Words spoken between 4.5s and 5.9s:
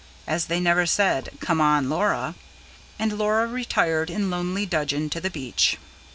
dudgeon to the beach.